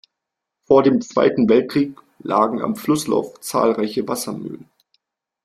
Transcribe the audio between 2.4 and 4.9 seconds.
am Flusslauf zahlreiche Wassermühlen.